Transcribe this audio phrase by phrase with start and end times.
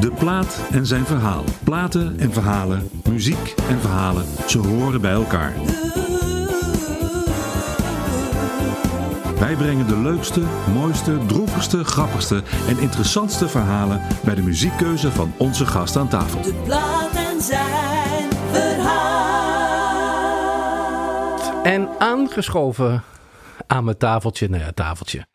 [0.00, 1.44] De plaat en zijn verhaal.
[1.64, 5.54] Platen en verhalen, muziek en verhalen, ze horen bij elkaar.
[9.38, 10.42] Wij brengen de leukste,
[10.72, 16.42] mooiste, droevigste, grappigste en interessantste verhalen bij de muziekkeuze van onze gast aan tafel.
[16.42, 19.00] De plaat en zijn verhaal.
[21.62, 23.02] En aangeschoven
[23.66, 25.29] aan mijn tafeltje, nou ja, tafeltje.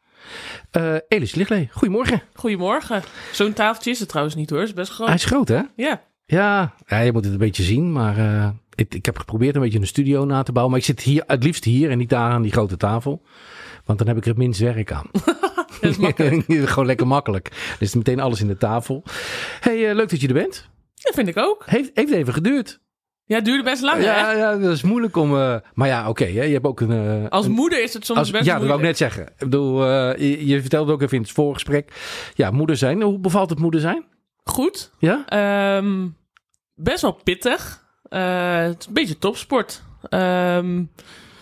[0.76, 2.22] Eh Elis Lichtlee, goedemorgen.
[2.34, 3.04] Goedemorgen.
[3.32, 4.60] Zo'n tafeltje is het trouwens niet hoor.
[4.60, 5.08] Het is best groot.
[5.08, 5.62] Hij is groot, hè?
[5.76, 6.04] Ja.
[6.26, 9.62] Ja, ja je moet het een beetje zien, maar eh, ik, ik heb geprobeerd een
[9.62, 10.72] beetje een studio na te bouwen.
[10.72, 13.22] Maar ik zit hier, het liefst hier en niet daar aan die grote tafel.
[13.86, 15.10] Want dan heb ik er het minst werk aan.
[15.82, 16.44] Dat is makkelijk.
[16.70, 17.48] Gewoon lekker makkelijk.
[17.48, 19.04] Er is meteen alles in de tafel.
[19.60, 20.70] hey, eh, leuk dat je er bent.
[20.96, 21.64] Dat vind ik ook.
[21.66, 22.80] Heeft, heeft even geduurd.
[23.28, 24.32] Ja, het duurde best lang ja, hè?
[24.32, 25.38] ja, dat is moeilijk om...
[25.38, 26.92] eh, maar ja, oké, je hebt ook een...
[27.24, 29.24] eh, Als een- moeder is het soms als- best ja, dat wou ik net zeggen.
[29.24, 31.92] Ik bedoel, eh, je, je vertelde ook even in het voorgesprek.
[32.36, 33.02] Ja, moeder zijn.
[33.02, 34.06] Hoe bevalt het moeder zijn?
[34.44, 34.92] Goed.
[35.00, 35.24] Ja?
[35.28, 36.08] Ehm,
[36.76, 37.84] best wel pittig.
[38.10, 39.82] Het is een beetje topsport.
[40.10, 40.84] Ehm,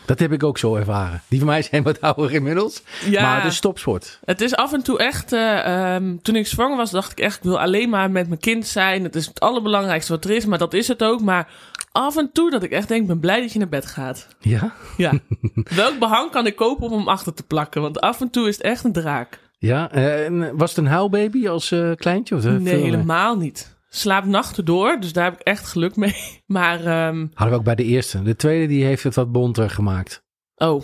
[0.06, 1.22] Dat heb ik ook zo ervaren.
[1.30, 2.84] Die van mij zijn wat ouder inmiddels.
[3.10, 4.20] ja, Maar het is topsport.
[4.26, 5.34] het is af en toe echt...
[5.34, 7.38] eh, ehm, toen ik zwanger was, dacht ik echt...
[7.38, 9.04] Ik wil alleen maar met mijn kind zijn.
[9.04, 10.46] Het is het allerbelangrijkste wat er is.
[10.46, 11.22] Maar dat is het ook.
[11.22, 11.48] Maar
[11.94, 13.02] af en toe dat ik echt denk...
[13.02, 14.28] Ik ben blij dat je naar bed gaat.
[14.40, 14.74] Ja?
[14.98, 15.14] Ja.
[15.76, 17.82] Welk behang kan ik kopen om hem achter te plakken?
[17.82, 19.40] Want af en toe is het echt een draak.
[19.58, 19.92] Ja?
[19.92, 22.36] eh, en was het een huilbaby als eh, kleintje?
[22.36, 23.78] Of, eh, Nee, veel, helemaal niet.
[23.90, 26.16] Slaap nachten door, dus daar heb ik echt geluk mee.
[26.46, 28.22] Maar, ehm, Hadden we ook bij de eerste.
[28.22, 30.24] De tweede die heeft het wat bonter gemaakt.
[30.56, 30.84] oh,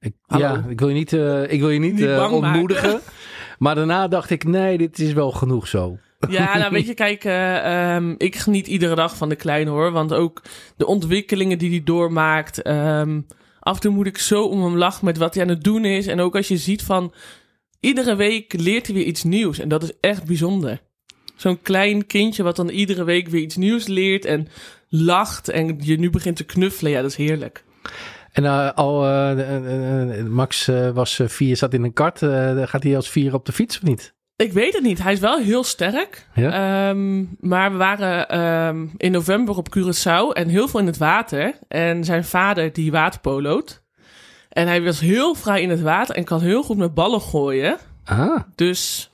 [0.00, 3.00] Ik, ja, ik wil je niet, eh, ik wil je niet, ontmoedigen.
[3.58, 5.98] Maar daarna dacht ik, nee, dit is wel genoeg zo.
[6.28, 9.90] Ja, nou weet je, kijk, eh, ehm, ik geniet iedere dag van de kleine hoor.
[9.90, 10.42] Want ook
[10.76, 12.62] de ontwikkelingen die hij doormaakt.
[12.62, 13.20] ehm,
[13.60, 15.84] af en toe moet ik zo om hem lachen met wat hij aan het doen
[15.84, 16.06] is.
[16.06, 17.12] En ook als je ziet van,
[17.80, 19.58] iedere week leert hij weer iets nieuws.
[19.58, 20.80] En dat is echt bijzonder.
[21.36, 24.48] Zo'n klein kindje wat dan iedere week weer iets nieuws leert en
[24.88, 25.48] lacht.
[25.48, 27.64] En je nu begint te knuffelen, ja, dat is heerlijk.
[28.32, 32.18] En eh, al, eh, Max was vier, zat in een kart.
[32.68, 34.14] gaat hij als vier op de fiets of niet?
[34.42, 35.02] Ik weet het niet.
[35.02, 36.26] Hij is wel heel sterk.
[36.34, 36.88] Ja?
[36.88, 41.54] Ehm, maar we waren ehm, in november op Curaçao en heel veel in het water.
[41.68, 43.82] En zijn vader die waterpoloot.
[44.48, 47.76] En hij was heel vrij in het water en kan heel goed met ballen gooien.
[48.04, 49.10] Ah, Dus,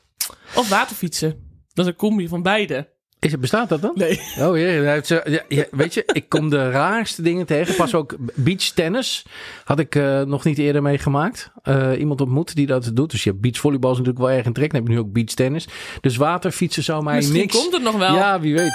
[0.55, 1.31] of waterfietsen.
[1.73, 2.89] Dat is een combi van beide.
[3.21, 3.93] Is het, bestaat dat dan?
[3.95, 4.21] Nee.
[4.41, 7.75] Oh jee, hij heeft ze- ja, ja, weet je, ik kom de raarste dingen tegen.
[7.77, 9.25] Pas ook beachtennis
[9.65, 11.51] had ik eh, nog niet eerder meegemaakt.
[11.63, 13.11] Eh, iemand ontmoet die dat doet.
[13.11, 14.71] Dus je hebt beachvolleybal is natuurlijk wel erg in trek.
[14.73, 15.69] Dan heb je nu ook beachtennis.
[16.01, 17.57] Dus waterfietsen zou mij Misschien niks...
[17.59, 18.15] komt het nog wel.
[18.15, 18.71] Ja, wie weet.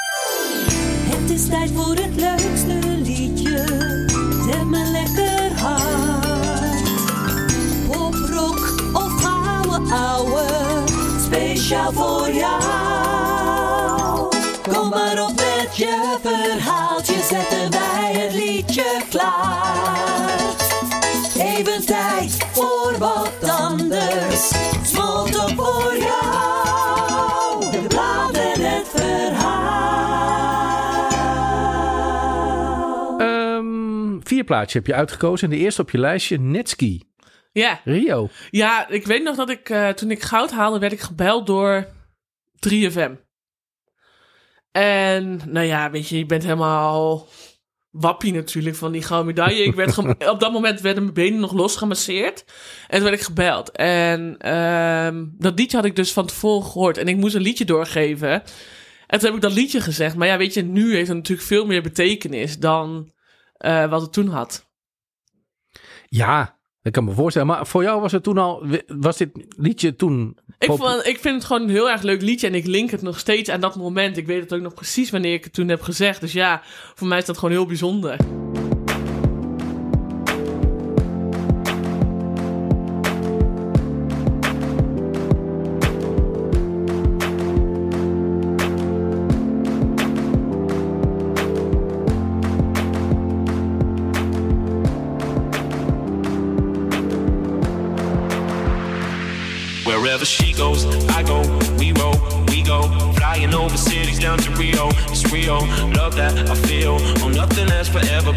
[1.15, 3.57] Het is tijd voor het leukste liedje.
[4.51, 6.83] Zet me lekker hard.
[7.91, 10.41] Pop, rock of ouwe ouwe.
[11.25, 12.22] Speciaal voor
[24.83, 27.71] Smalltalk voor jou.
[27.71, 29.59] De plaat en het verhaal.
[33.19, 35.49] Ehm, vier plaatjes heb je uitgekozen.
[35.49, 37.11] En de eerste op je lijstje, Netski.
[37.51, 37.79] Ja.
[37.83, 38.29] Rio.
[38.49, 41.87] Ja, ik weet nog dat ik eh, toen ik goud haalde, werd ik gebeld door
[42.69, 43.11] 3FM.
[44.71, 47.27] En nou ja, weet je, je bent helemaal
[47.93, 49.63] wappie natuurlijk van die gouden medaille.
[49.63, 49.97] Ik werd
[50.35, 52.45] op dat moment werden mijn benen nog los gemasseerd.
[52.87, 53.71] En toen werd ik gebeld.
[53.71, 56.97] En ehm, dat liedje had ik dus van tevoren gehoord.
[56.97, 58.43] En ik moest een liedje doorgeven.
[59.07, 60.15] En toen heb ik dat liedje gezegd.
[60.15, 63.11] Maar ja, weet je, nu heeft het natuurlijk veel meer betekenis dan
[63.53, 64.69] eh, wat het toen had.
[66.07, 67.47] Ja, dat kan me voorstellen.
[67.47, 68.65] Maar voor jou was het toen al...
[68.87, 70.37] Was dit liedje toen...
[70.59, 73.01] Ik, vond, ik vind het gewoon een heel erg leuk liedje en ik link het
[73.01, 74.17] nog steeds aan dat moment.
[74.17, 76.21] Ik weet het ook nog precies wanneer ik het toen heb gezegd.
[76.21, 76.61] Dus ja,
[76.93, 78.17] voor mij is dat gewoon heel bijzonder.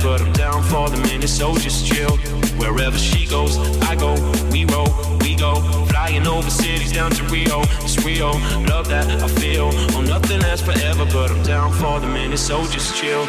[0.06, 2.17] But I'm down for the minute, so just chill.
[2.62, 3.58] Wherever she goes,
[3.91, 4.14] I go.
[4.53, 4.88] We roll,
[5.20, 5.61] we go.
[5.91, 7.62] Flying over cities down to Rio.
[7.82, 8.31] It's real,
[8.70, 9.70] love that I feel.
[9.97, 13.26] Oh, nothing lasts forever, but I'm down for the minute, so just chill.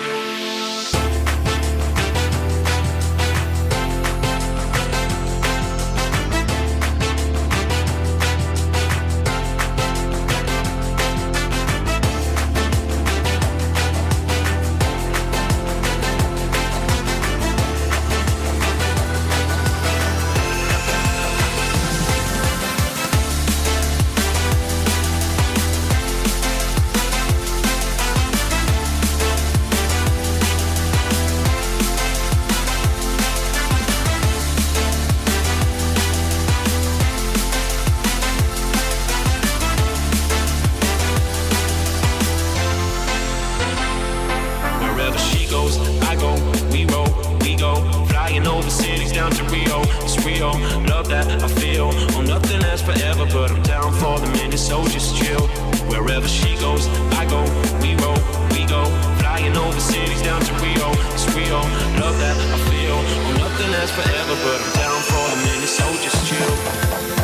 [45.68, 46.34] Goes, I go.
[46.72, 47.10] We roll,
[47.42, 47.76] we go.
[48.08, 49.82] Flying over cities down to Rio.
[50.04, 50.52] It's real,
[50.88, 51.90] love that I feel.
[52.16, 55.48] Oh, nothing lasts forever, but I'm down for the minute, so just chill.
[55.92, 56.88] Wherever she goes,
[57.20, 57.42] I go.
[57.82, 58.20] We roll,
[58.52, 58.84] we go.
[59.20, 60.90] Flying over cities down to Rio.
[61.14, 61.62] It's real,
[62.00, 62.98] love that I feel.
[62.98, 67.17] Oh, nothing lasts forever, but I'm down for the minute, so just chill.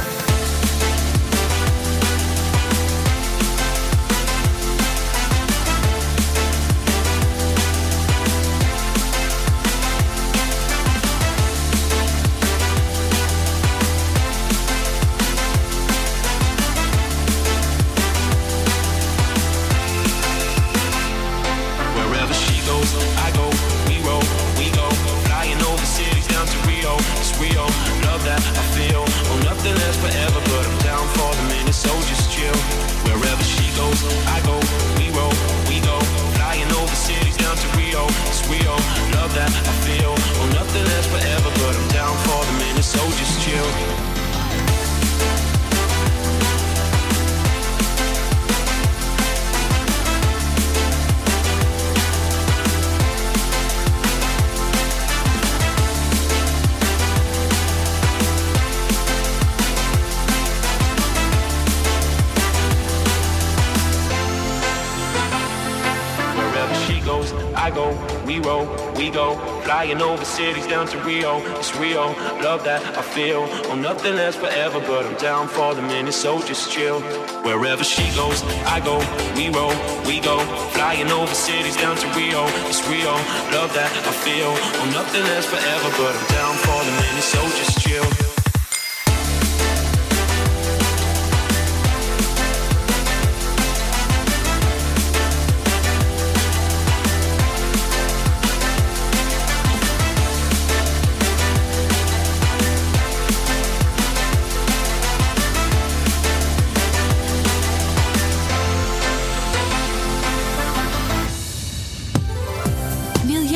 [67.03, 67.91] Goes, I go.
[68.25, 68.65] We roll,
[68.95, 69.35] we go.
[69.63, 71.39] Flying over cities down to Rio.
[71.59, 72.07] It's real,
[72.41, 73.45] love that I feel.
[73.69, 77.01] Oh, nothing lasts forever, but I'm down for the minute, so just chill.
[77.44, 78.97] Wherever she goes, I go.
[79.35, 80.39] We roll, we go.
[80.75, 82.45] Flying over cities down to Rio.
[82.69, 83.15] It's real,
[83.51, 84.53] love that I feel.
[84.53, 88.22] Oh, nothing lasts forever, but I'm down for the minute, so just chill.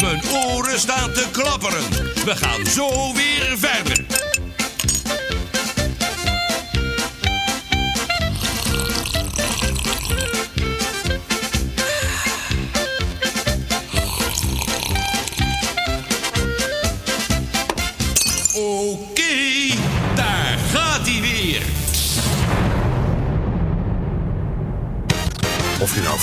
[0.00, 1.82] Mijn oren staan te klapperen.
[2.24, 4.07] We gaan zo weer verder.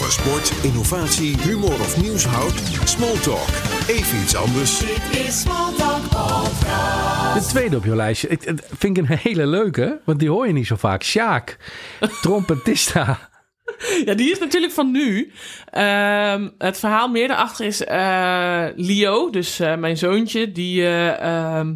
[0.10, 3.48] Sport, innovatie, humor of nieuws houdt, Smalltalk.
[3.88, 4.80] Even iets anders.
[7.34, 8.28] De tweede op je lijstje.
[8.28, 8.42] Ik,
[8.78, 11.04] vind ik een hele leuke, want die hoor je niet zo vaak.
[11.04, 11.58] Sjaak,
[12.22, 13.30] trompetista.
[14.06, 15.32] Ja, die is natuurlijk van nu.
[15.70, 21.76] Ehm, het verhaal meer daarachter is eh, Leo, dus eh, mijn zoontje, die, eh, ehm,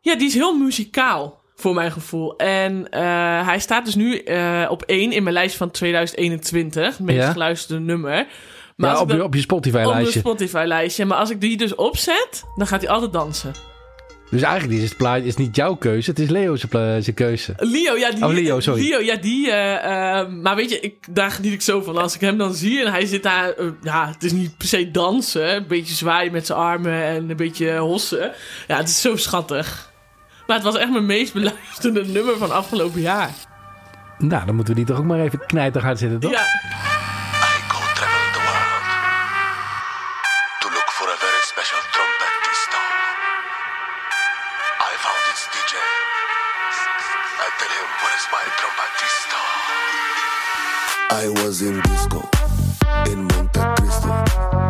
[0.00, 2.36] ja, die is heel muzikaal voor mijn gevoel.
[2.36, 7.06] En eh, hij staat dus nu eh, op één in mijn lijst van 2021, het
[7.06, 7.32] meest Ja.
[7.32, 8.26] geluisterde nummer.
[8.76, 10.18] Maar Ja, op je, op je op mijn Spotify-lijstje.
[10.18, 11.04] Spotify-lijstje.
[11.04, 13.52] Maar als ik die dus opzet, dan gaat hij altijd dansen.
[14.30, 17.54] Dus eigenlijk is het plaatje is niet jouw keuze, het is Leo's pla- zijn keuze.
[17.56, 18.24] Leo, ja, die.
[18.24, 18.88] Oh, Leo, sorry.
[18.88, 19.50] Leo, ja, die.
[19.50, 21.96] eh, eh, maar weet je, ik, daar geniet ik zo van.
[21.98, 23.50] Als ik hem dan zie en hij zit daar.
[23.52, 25.54] eh, ja, het is niet per se dansen.
[25.54, 28.32] Een beetje zwaaien met zijn armen en een beetje hossen.
[28.68, 29.89] Ja, het is zo schattig.
[30.50, 33.30] Maar het was echt mijn meest beluisterde nummer van afgelopen jaar.
[34.18, 36.30] Nou, dan moeten we die toch ook maar even knijterhard zetten, toch?
[36.30, 38.84] Ja, I go travel the world
[40.60, 42.80] to look for a very special trumpetista.
[44.90, 45.74] I found its DJ.
[47.46, 49.40] I tell him, where is my trumpetista?
[51.22, 52.28] I was in disco
[53.12, 54.69] in Monte Cristo.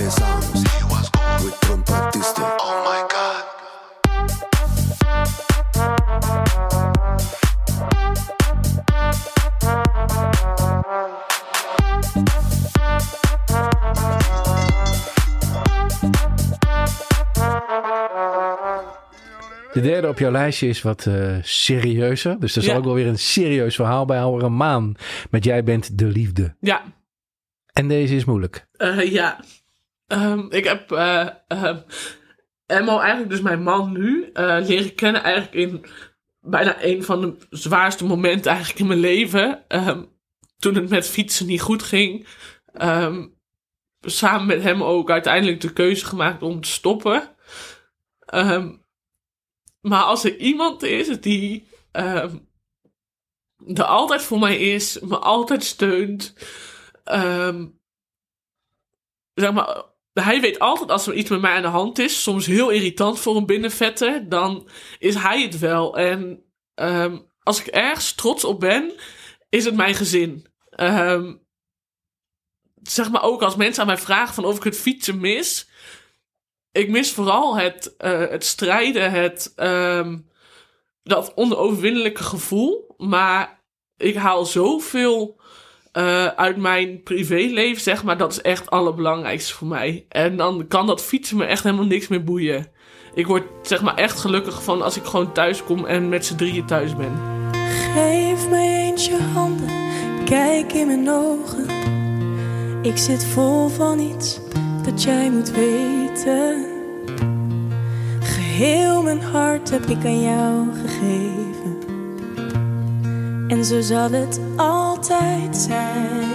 [19.73, 22.39] De derde op jouw lijstje is wat eh, serieuzer.
[22.39, 22.77] Dus er zal Ja.
[22.79, 24.45] ook wel weer een serieus verhaal bij houden.
[24.47, 24.95] Een maan
[25.29, 26.55] met Jij bent de liefde.
[26.59, 26.83] ja.
[27.73, 28.67] En deze is moeilijk.
[28.71, 29.39] Eh, ja.
[30.07, 31.77] Ehm, ik heb ehm,
[32.65, 35.85] Emmo, eigenlijk dus mijn man nu, leren kennen eigenlijk in
[36.41, 39.63] bijna een van de zwaarste momenten eigenlijk in mijn leven.
[39.67, 40.03] Ehm,
[40.57, 42.27] toen het met fietsen niet goed ging.
[44.01, 47.29] Samen met hem ook uiteindelijk de keuze gemaakt om te stoppen.
[48.19, 48.69] Ehm,
[49.81, 52.37] maar als er iemand is die ehm,
[53.73, 56.33] er altijd voor mij is, me altijd steunt.
[57.03, 57.67] ehm,
[59.33, 59.83] zeg maar,
[60.13, 63.19] hij weet altijd als er iets met mij aan de hand is, soms heel irritant
[63.19, 64.69] voor een binnenvetter, dan
[64.99, 65.97] is hij het wel.
[65.97, 68.93] En ehm, als ik ergens trots op ben,
[69.49, 70.45] is het mijn gezin.
[72.81, 75.69] Zeg maar ook als mensen aan mij vragen van of ik het fietsen mis.
[76.71, 80.17] Ik mis vooral het, eh, het strijden, het, ehm,
[81.03, 82.93] dat onoverwinnelijke gevoel.
[82.97, 83.59] Maar
[83.97, 85.39] ik haal zoveel
[85.91, 88.17] eh, uit mijn privéleven, zeg maar.
[88.17, 90.05] Dat is echt het allerbelangrijkste voor mij.
[90.09, 92.71] En dan kan dat fietsen me echt helemaal niks meer boeien.
[93.13, 96.35] Ik word zeg maar echt gelukkig van als ik gewoon thuis kom en met z'n
[96.35, 97.11] drieën thuis ben.
[97.93, 99.69] Geef mij eens je handen,
[100.25, 101.65] kijk in mijn ogen.
[102.81, 104.39] Ik zit vol van iets
[104.83, 106.00] dat jij moet weten.
[108.19, 111.77] Geheel mijn hart heb ik aan jou gegeven.
[113.47, 116.29] En zo zal het altijd zijn.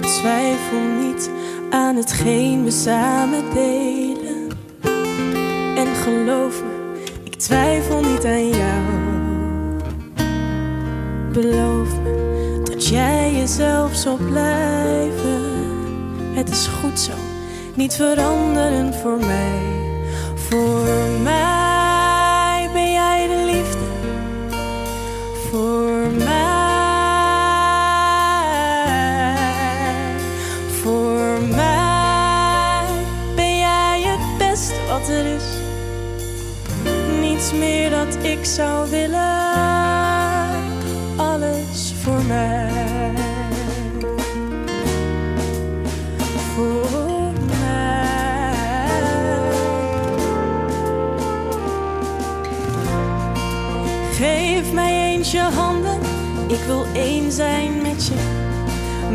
[0.00, 1.30] Twijfel niet
[1.70, 4.48] aan hetgeen we samen delen.
[5.76, 8.82] En geloof me, ik twijfel niet aan jou.
[11.32, 15.54] Beloof me dat jij jezelf zal blijven.
[16.34, 17.12] Het is goed zo,
[17.76, 19.50] niet veranderen voor mij.
[20.34, 20.84] Voor
[21.22, 23.84] mij ben jij de liefde.
[25.50, 26.34] Voor mij,
[30.82, 32.84] voor mij
[33.34, 35.44] ben jij het beste wat er is.
[37.20, 39.35] Niets meer dat ik zou willen.
[54.16, 56.00] Geef mij eens je handen,
[56.46, 58.14] ik wil één zijn met je.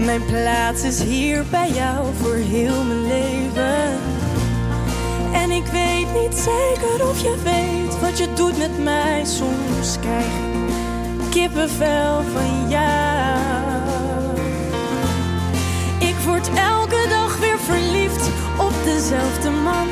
[0.06, 4.00] Mijn plaats is hier bij jou voor heel mijn leven.
[5.34, 9.26] En ik weet niet zeker of je weet wat je doet met mij.
[9.26, 13.40] Soms krijg ik kippenvel van jou.
[16.00, 19.88] Ik word elke dag weer verliefd op dezelfde man.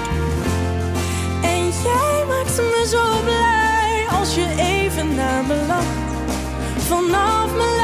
[1.42, 3.59] En jij maakt me zo blij
[5.08, 5.80] naar me.
[6.78, 7.79] Vanaf mijn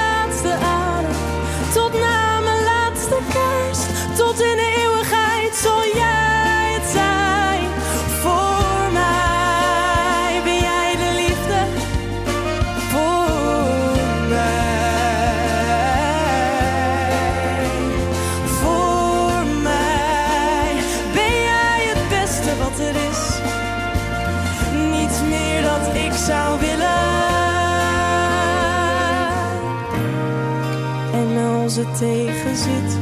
[32.54, 32.98] zit,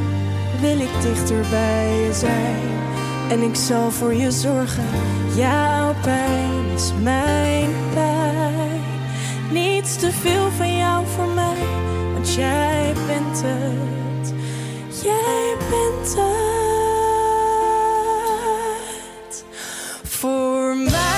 [0.60, 2.74] wil ik dichter bij je zijn.
[3.28, 4.84] En ik zal voor je zorgen.
[5.36, 8.82] Jouw pijn is mijn pijn.
[9.50, 11.66] Niets te veel van jou voor mij,
[12.12, 14.34] want jij bent het.
[15.02, 16.24] Jij bent het.
[20.02, 21.13] Voor mij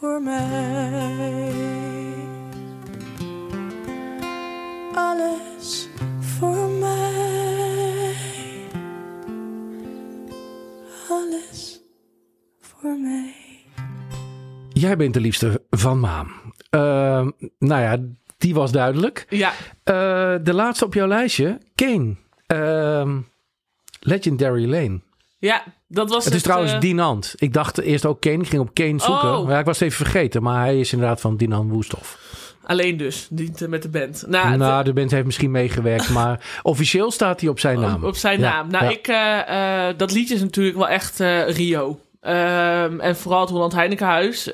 [0.00, 1.52] voor mij.
[4.94, 5.88] Alles
[6.20, 8.14] voor mij.
[11.08, 11.80] Alles
[12.60, 13.34] voor mij.
[14.68, 16.28] Jij bent de liefste van Maan.
[16.70, 16.80] Uh,
[17.58, 17.96] nou ja,
[18.38, 19.26] die was duidelijk.
[19.28, 19.52] Ja,
[19.84, 22.14] Uh, de laatste op jouw lijstje, Kane.
[22.46, 23.18] Ehm,
[24.00, 25.00] Legendary Lane.
[25.40, 27.34] Ja, dat was Het is trouwens eh, Dinant.
[27.36, 28.38] Ik dacht eerst ook Kane.
[28.42, 29.36] Ik ging op Kane zoeken.
[29.38, 29.44] Oh.
[29.44, 30.42] Maar ja, ik was het even vergeten.
[30.42, 32.18] Maar hij is inderdaad van Dinan Woesthof.
[32.64, 34.24] Alleen dus, niet eh, met de band.
[34.26, 36.10] Nou, nou, de band heeft misschien meegewerkt.
[36.18, 37.94] maar officieel staat hij op zijn naam.
[37.94, 38.70] Op, op zijn Ja, naam.
[38.70, 38.90] Nou, ja.
[38.90, 42.00] ik, eh, dat liedje is natuurlijk wel echt Rio.
[42.20, 44.44] Ehm, en vooral het Holland Heinekenhuis.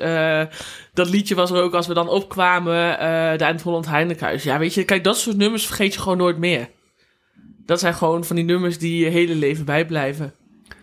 [0.93, 2.99] Dat liedje was er ook als we dan opkwamen.
[2.99, 4.43] eh daar in het Holland Heinekenhuis.
[4.43, 6.69] Ja, weet je, kijk, dat soort nummers vergeet je gewoon nooit meer.
[7.65, 10.33] Dat zijn gewoon van die nummers die je hele leven bijblijven.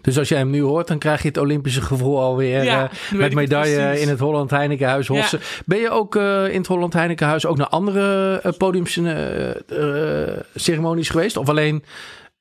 [0.04, 2.64] Dus als jij hem nu hoort, dan krijg je het Olympische gevoel alweer.
[2.64, 5.40] Ja, eh, met medaille in het Holland Heinekenhuis Hossen.
[5.66, 11.36] Ben je ook eh, in het Holland Heinekenhuis ook naar andere uh, podiumceremonies geweest?
[11.36, 11.84] Of alleen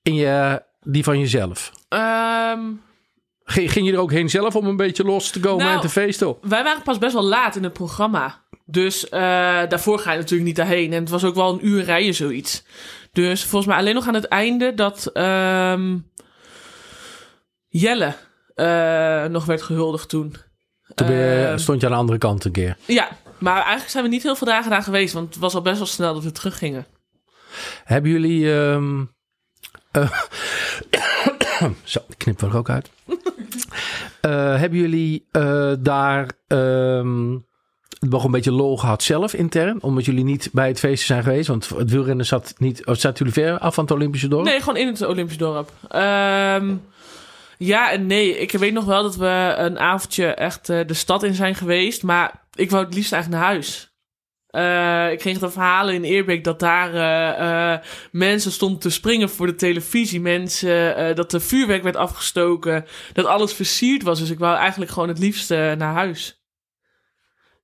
[0.01, 1.71] in je, die van jezelf?
[1.89, 2.59] Ehm,
[3.45, 5.81] Ging, ging je er ook heen zelf om een beetje los te komen Nou, en
[5.81, 6.35] te feesten?
[6.41, 8.41] wij waren pas best wel laat in het programma.
[8.65, 10.93] Dus daarvoor ga je natuurlijk niet daarheen.
[10.93, 12.63] En het was ook wel een uur rijden zoiets.
[13.11, 15.95] Dus volgens mij alleen nog aan het einde dat ehm,
[17.75, 18.13] Jelle
[18.55, 20.35] eh, nog werd gehuldigd toen.
[20.95, 22.77] Toen je- Ehm, stond je aan de andere kant een keer.
[22.85, 23.07] Ja,
[23.37, 25.13] maar eigenlijk zijn we niet heel veel dagen daar geweest.
[25.13, 26.85] Want het was al best wel snel dat we teruggingen.
[27.83, 28.53] Hebben jullie...
[28.59, 29.03] ehm,
[29.91, 30.11] eh,
[31.83, 32.89] zo, ik knip er ook uit.
[34.21, 35.27] Eh, hebben jullie
[35.79, 37.31] daar ehm,
[37.99, 39.81] nog een beetje lol gehad zelf intern?
[39.81, 41.47] Omdat jullie niet bij het feest zijn geweest?
[41.47, 42.85] Want het wielrennen zat niet...
[42.85, 44.45] Of zaten jullie ver af van het Olympische dorp?
[44.45, 45.71] Nee, gewoon in het Olympisch dorp.
[47.65, 48.37] Ja en nee.
[48.37, 52.03] Ik weet nog wel dat we een avondje echt eh, de stad in zijn geweest.
[52.03, 53.91] Maar ik wou het liefst eigenlijk naar huis.
[54.47, 59.47] Eh, ik kreeg de verhalen in Eerbeek dat daar eh, mensen stonden te springen voor
[59.47, 60.21] de televisie.
[60.21, 62.85] Mensen, dat er vuurwerk werd afgestoken.
[63.13, 64.19] Dat alles versierd was.
[64.19, 66.41] Dus ik wou eigenlijk gewoon het liefst naar huis.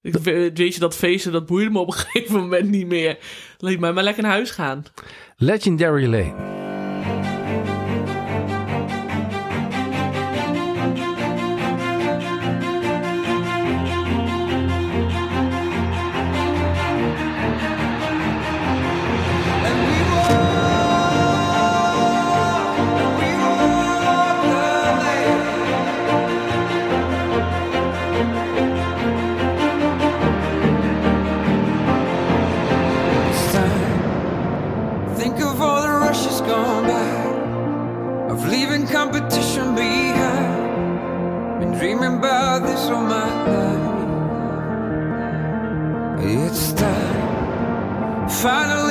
[0.01, 3.17] Ik we- weet je, dat feesten, dat boeide me op een gegeven moment niet meer.
[3.57, 4.83] Laat mij maar lekker naar huis gaan.
[5.35, 6.59] Legendary Lane.
[46.51, 48.88] It's time, finally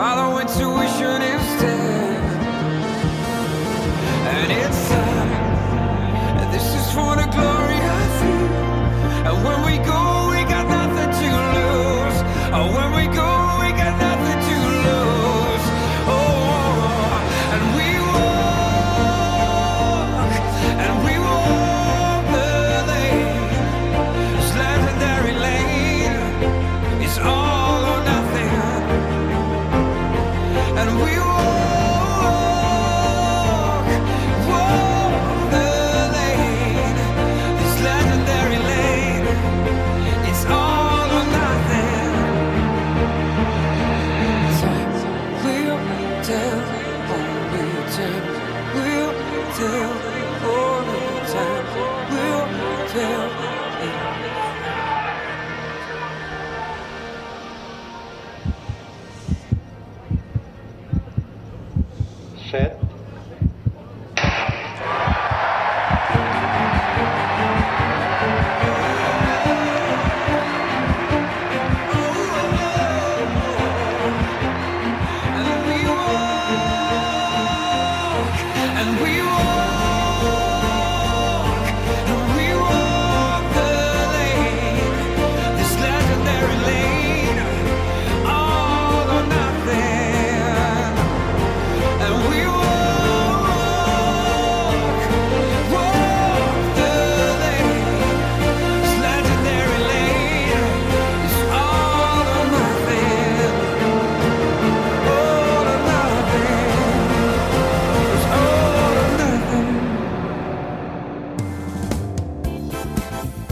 [0.00, 2.22] follow intuition instead.
[4.32, 6.50] And it's time.
[6.52, 7.49] This is for the glory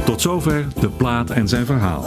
[0.08, 2.04] Tot zover de plaat en zijn verhaal.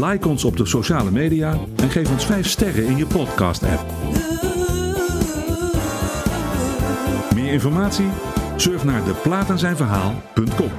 [0.00, 3.84] Like ons op de sociale media en geef ons 5 sterren in je podcast-app.
[7.34, 8.08] Meer informatie?
[8.56, 10.70] Surf naar deplaatenzijnverhaal.com.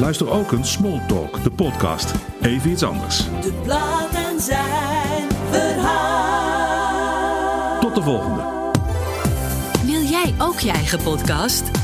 [0.00, 2.14] Luister ook een Small Talk, de podcast.
[2.42, 3.16] Even iets anders.
[3.16, 7.00] De plaat en zijn verhaal.
[7.80, 8.42] Tot de volgende.
[9.84, 11.83] Wil jij ook je eigen podcast?